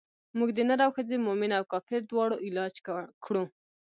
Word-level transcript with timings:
موږ 0.37 0.49
د 0.53 0.59
نر 0.69 0.79
او 0.85 0.91
ښځې 0.97 1.17
مومن 1.25 1.51
او 1.57 1.63
کافر 1.73 1.99
د 2.03 2.07
دواړو 2.11 2.35
علاج 2.45 2.73
کړو. 3.25 3.43